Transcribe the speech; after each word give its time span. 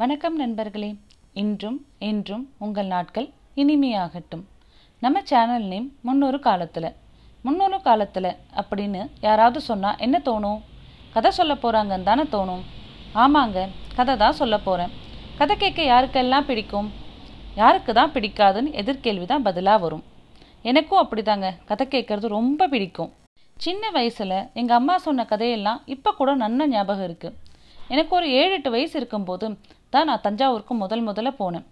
வணக்கம் 0.00 0.36
நண்பர்களே. 0.40 0.88
இன்றும் 1.40 1.76
என்றும் 2.06 2.42
உங்கள் 2.64 2.88
நாட்கள் 2.92 3.26
இனிமையாகட்டும். 3.62 4.42
நம்ம 5.02 5.20
சேனல் 5.30 5.66
நேம் 5.72 5.86
முன்னொரு 6.06 6.38
காலத்தில். 6.46 6.88
முன்னொரு 7.44 7.78
காலத்தில் 7.84 8.28
அப்படின்னு 8.60 9.02
யாராவது 9.26 9.60
சொன்னால் 9.68 10.00
என்ன 10.06 10.20
தோணும்? 10.28 10.58
கதை 11.14 11.30
சொல்ல 11.38 11.54
போகிறாங்கன்னு 11.54 12.08
தானே 12.10 12.24
தோணும்? 12.34 12.64
ஆமாங்க 13.24 13.68
கதை 14.00 14.16
தான் 14.24 14.38
சொல்ல 14.40 14.58
போகிறேன் 14.66 14.96
கதை 15.38 15.56
கேட்க 15.62 15.86
யாருக்கெல்லாம் 15.92 16.48
பிடிக்கும்? 16.50 16.88
யாருக்கு 17.62 17.94
தான் 18.00 18.14
பிடிக்காதுன்னு 18.16 18.74
எதிர்கேள்வி 18.82 19.28
தான் 19.34 19.46
பதிலாக 19.48 19.84
வரும். 19.86 20.04
எனக்கும் 20.72 21.02
அப்படிதாங்க 21.04 21.50
கதை 21.70 21.88
கேட்குறது 21.94 22.36
ரொம்ப 22.38 22.68
பிடிக்கும். 22.74 23.12
சின்ன 23.56 23.90
வயசில் 23.98 24.38
எங்கள் 24.60 24.80
அம்மா 24.80 24.98
சொன்ன 25.08 25.30
கதையெல்லாம் 25.34 25.82
இப்போ 25.96 26.12
கூட 26.20 26.30
நன்ன 26.44 26.70
ஞாபகம் 26.76 27.08
இருக்குது 27.10 27.40
எனக்கு 27.92 28.12
ஒரு 28.18 28.26
ஏழு 28.40 28.52
எட்டு 28.56 28.70
வயசு 28.74 28.94
இருக்கும்போது 29.00 29.46
தான் 29.96 30.08
நான் 30.10 30.24
தஞ்சாவூருக்கு 30.26 30.74
முதல் 30.84 31.06
முதல்ல 31.08 31.30
போனேன். 31.42 31.66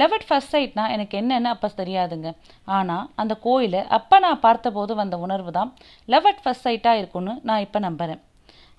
லெவட் 0.00 0.26
ஃபர்ஸ்ட் 0.28 0.52
சைட்னா 0.54 0.84
எனக்கு 0.94 1.14
என்னென்னு 1.20 1.50
அப்போ 1.54 1.68
தெரியாதுங்க. 1.80 2.28
ஆனால் 2.76 3.04
அந்த 3.22 3.34
கோயிலை 3.46 3.80
அப்போ 3.98 4.16
நான் 4.24 4.44
பார்த்தபோது 4.46 4.92
வந்த 5.00 5.16
உணர்வு 5.24 5.50
தான் 5.58 5.70
லெவட் 6.14 6.40
ஃபர்ஸ்ட் 6.44 6.66
சைட்டாக 6.68 7.00
இருக்கும்னு 7.02 7.34
நான் 7.50 7.64
இப்போ 7.66 7.80
நம்புகிறேன் 7.86 8.22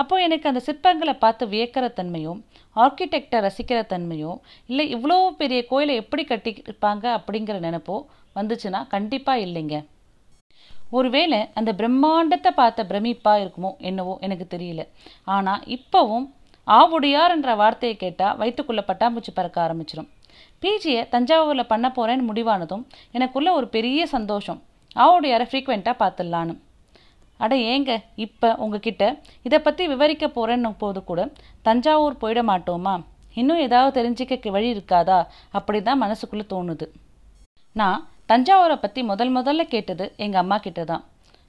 அப்போது 0.00 0.24
எனக்கு 0.26 0.48
அந்த 0.50 0.60
சிற்பங்களை 0.66 1.14
பார்த்து 1.22 1.44
வியக்கிற 1.52 1.86
தன்மையோ 1.98 2.32
ஆர்கிடெக்டை 2.76 3.38
ரசிக்கிற 3.46 3.78
தன்மையோ 3.92 4.32
இல்லை 4.70 4.84
இவ்வளோ 4.96 5.16
பெரிய 5.40 5.60
கோயிலை 5.70 5.94
எப்படி 6.02 6.22
கட்டியிருப்பாங்க 6.28 7.06
அப்படிங்கிற 7.18 7.56
நினப்போ 7.66 7.96
வந்துச்சுன்னா 8.38 8.80
கண்டிப்பாக 8.94 9.44
இல்லைங்க. 9.46 9.76
ஒருவேளை 10.98 11.40
அந்த 11.58 11.70
பிரம்மாண்டத்தை 11.80 12.50
பார்த்த 12.60 12.84
பிரமிப்பாக 12.92 13.42
இருக்குமோ 13.44 13.70
என்னவோ 13.90 14.14
எனக்கு 14.26 14.46
தெரியல. 14.54 14.84
ஆனால் 15.36 15.64
இப்போவும் 15.76 16.26
ஆவுடையார் 16.78 17.34
என்ற 17.36 17.50
வார்த்தையை 17.60 17.96
கேட்டால் 17.96 18.36
வயிற்றுக்குள்ளே 18.40 18.82
பட்டாம்பூச்சி 18.88 19.32
பறக்க 19.34 19.58
ஆரம்பிச்சிடும் 19.66 20.08
பிஜியை 20.62 21.02
தஞ்சாவூரில் 21.14 21.70
பண்ண 21.70 21.86
போகிறேன்னு 21.96 22.28
முடிவானதும் 22.30 22.82
எனக்குள்ள 23.16 23.48
ஒரு 23.58 23.66
பெரிய 23.76 24.00
சந்தோஷம். 24.16 24.58
ஆவுடையாரை 24.96 25.46
ஃப்ரீக்வெண்ட்டாக 25.50 26.00
பார்த்துடலான்னு. 26.02 26.54
அட 27.40 27.54
ஏங்க 27.72 27.90
இப்போ 28.24 28.48
உங்ககிட்ட 28.64 29.04
இதை 29.46 29.58
பற்றி 29.66 29.82
விவரிக்க 29.92 30.26
போகிறேன்னு 30.28 30.70
போது 30.82 31.00
கூட 31.10 31.20
தஞ்சாவூர் 31.68 32.20
போயிட 32.22 32.40
மாட்டோமா? 32.50 32.94
இன்னும் 33.40 33.62
ஏதாவது 33.66 33.92
தெரிஞ்சிக்க 33.98 34.50
வழி 34.56 34.68
இருக்காதா? 34.74 35.18
அப்படி 35.58 35.78
தான் 35.88 36.02
மனசுக்குள்ளே 36.04 36.46
தோணுது. 36.54 36.86
நான் 37.80 38.00
தஞ்சாவூரை 38.32 38.76
பற்றி 38.84 39.00
முதல் 39.10 39.32
முதல்ல 39.36 39.62
கேட்டது 39.74 40.04
எங்கள் 40.24 40.42
அம்மா 40.42 40.56
கிட்ட 40.66 40.80
தான் 40.92 41.04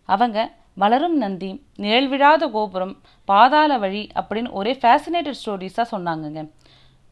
அவங்க 0.10 0.38
வளரும் 0.82 1.18
நந்தி 1.24 1.50
நிழல் 1.84 2.10
விழாத 2.12 2.44
கோபுரம் 2.56 2.94
பாதாள 3.30 3.72
வழி 3.84 4.04
அப்படின்னு 4.20 4.50
ஒரே 4.60 4.74
ஃபேசினேட்டட் 4.82 5.40
ஸ்டோரிஸாக 5.42 5.86
சொன்னாங்கங்க. 5.94 6.42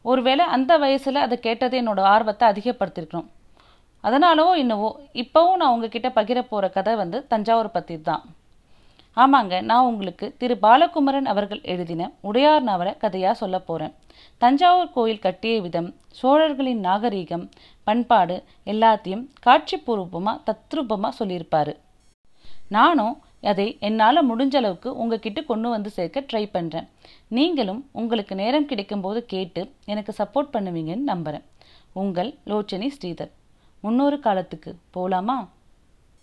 ஒருவேளை 0.04 0.44
அந்த 0.56 0.72
வயசில் 0.84 1.24
அதை 1.24 1.36
கேட்டது 1.46 1.74
என்னோடய 1.82 2.10
ஆர்வத்தை 2.14 2.44
அதிகப்படுத்திருக்கணும் 2.52 3.28
அதனாலவோ 4.04 4.52
என்னவோ 4.60 4.90
இப்போவும் 5.22 5.58
நான் 5.60 5.72
உங்ககிட்ட 5.74 6.08
பகிர 6.18 6.38
போகிற 6.42 6.68
கதை 6.76 6.92
வந்து 7.00 7.18
தஞ்சாவூர் 7.32 7.74
பற்றி 7.74 7.96
தான் 8.00 8.22
ஆமாங்க 9.16 9.54
நான் 9.68 9.88
உங்களுக்கு 9.90 10.26
திரு 10.40 10.54
பாலகுமரன் 10.64 11.28
அவர்கள் 11.32 11.62
எழுதின 11.72 12.02
உடையார் 12.28 12.66
நாவலை 12.68 12.92
கதையாக 13.02 13.40
சொல்ல 13.42 13.56
போகிறேன் 13.68 13.94
தஞ்சாவூர் 14.42 14.94
கோயில் 14.96 15.24
கட்டிய 15.24 15.54
விதம் 15.64 15.88
சோழர்களின் 16.20 16.82
நாகரீகம் 16.86 17.44
பண்பாடு 17.86 18.36
எல்லாத்தையும் 18.72 19.24
காட்சிபூர்வமாக 19.46 20.42
தத்ரூபமாக 20.48 21.18
சொல்லியிருப்பார். 21.20 21.72
நானும் 22.76 23.14
அதை 23.42 23.76
என்னால் 23.80 24.28
முடிஞ்ச 24.28 24.56
அளவுக்கு 24.56 24.96
உங்ககிட்ட 24.96 25.42
கொண்டு 25.42 25.68
வந்து 25.68 25.90
சேர்க்க 25.90 26.26
ட்ரை 26.32 26.44
பண்ணுறேன் 26.52 26.88
நீங்களும் 27.28 27.88
உங்களுக்கு 27.92 28.34
நேரம் 28.34 28.68
கிடைக்கும்போது 28.68 29.20
கேட்டு 29.34 29.72
எனக்கு 29.84 30.14
சப்போர்ட் 30.18 30.52
பண்ணுவீங்கன்னு 30.52 31.10
நம்புகிறேன் 31.12 31.46
உங்கள் 31.92 32.34
லோச்சனி 32.46 32.90
ஸ்ரீதர். 32.96 33.30
முன்னொரு 33.80 34.20
காலத்துக்கு 34.20 34.76
போகலாமா 34.90 35.36